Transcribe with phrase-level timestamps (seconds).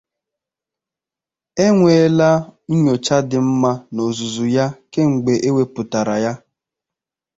[1.65, 2.29] Enweela
[2.83, 6.33] nyocha dị mma n'ozuzu ya kemgbe ewepụtara ya.